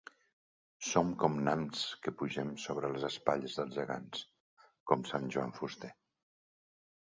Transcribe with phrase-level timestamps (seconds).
[0.91, 4.25] Som com nans que pugem sobre les espatlles dels gegants,
[4.93, 5.93] com sant Joan Fuster.